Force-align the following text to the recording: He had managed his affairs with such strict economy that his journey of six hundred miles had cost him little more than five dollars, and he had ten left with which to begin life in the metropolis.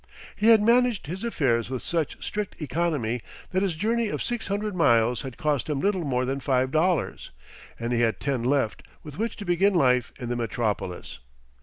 He 0.35 0.47
had 0.47 0.63
managed 0.63 1.05
his 1.05 1.23
affairs 1.23 1.69
with 1.69 1.83
such 1.83 2.25
strict 2.25 2.59
economy 2.59 3.21
that 3.51 3.61
his 3.61 3.75
journey 3.75 4.07
of 4.07 4.23
six 4.23 4.47
hundred 4.47 4.73
miles 4.73 5.21
had 5.21 5.37
cost 5.37 5.69
him 5.69 5.79
little 5.79 6.03
more 6.03 6.25
than 6.25 6.39
five 6.39 6.71
dollars, 6.71 7.29
and 7.79 7.93
he 7.93 8.01
had 8.01 8.19
ten 8.19 8.41
left 8.41 8.81
with 9.03 9.19
which 9.19 9.35
to 9.37 9.45
begin 9.45 9.75
life 9.75 10.11
in 10.19 10.29
the 10.29 10.35
metropolis. 10.35 11.19